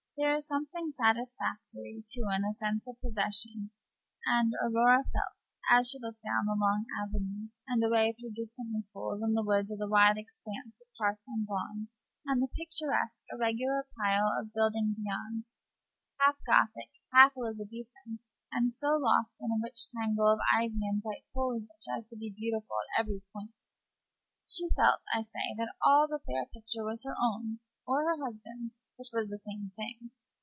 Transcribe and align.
There 0.17 0.35
is 0.35 0.45
something 0.45 0.91
satisfactory, 0.99 2.03
too, 2.05 2.27
in 2.35 2.41
the 2.43 2.53
sense 2.59 2.85
of 2.85 2.99
possession; 2.99 3.71
and 4.27 4.51
Aurora 4.61 5.05
felt, 5.07 5.39
as 5.71 5.89
she 5.89 5.99
looked 6.03 6.21
down 6.21 6.45
the 6.45 6.53
long 6.59 6.83
avenues, 7.01 7.61
and 7.65 7.81
away 7.81 8.11
through 8.11 8.31
distant 8.35 8.73
loop 8.73 8.87
holes 8.91 9.23
in 9.23 9.33
the 9.35 9.41
wood 9.41 9.67
to 9.67 9.77
the 9.77 9.87
wide 9.87 10.17
expanse 10.19 10.81
of 10.81 10.87
park 10.99 11.19
and 11.25 11.47
lawn, 11.49 11.87
and 12.25 12.41
the 12.41 12.49
picturesque 12.53 13.23
irregular 13.31 13.87
pile 13.97 14.27
of 14.37 14.53
building 14.53 14.93
beyond, 14.97 15.45
half 16.19 16.35
Gothic, 16.45 16.91
half 17.15 17.31
Elizabethan, 17.37 18.19
and 18.51 18.73
so 18.73 18.97
lost 18.97 19.37
in 19.39 19.49
a 19.49 19.63
rich 19.63 19.87
tangle 19.95 20.27
of 20.29 20.39
ivy 20.53 20.85
and 20.85 21.01
bright 21.01 21.23
foliage 21.33 21.87
as 21.97 22.05
to 22.07 22.17
be 22.17 22.29
beautiful 22.35 22.75
at 22.77 22.99
every 22.99 23.23
point 23.31 23.55
she 24.45 24.69
felt, 24.75 25.01
I 25.15 25.23
say, 25.23 25.55
that 25.55 25.73
all 25.85 26.05
the 26.09 26.19
fair 26.19 26.45
picture 26.53 26.83
was 26.83 27.05
her 27.05 27.15
own, 27.17 27.59
or 27.87 28.03
her 28.03 28.17
husband's, 28.23 28.75
which 28.97 29.07
was 29.15 29.29
the 29.29 29.39
same 29.39 29.71
thing. 29.75 30.11